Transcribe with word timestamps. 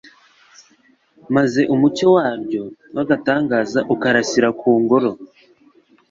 maze 1.35 1.61
umucyo 1.73 2.05
waryo 2.15 2.63
w'agatangaza 2.95 3.79
ukarasira 3.93 4.49
ku 4.59 4.69
ngoro 4.81 5.09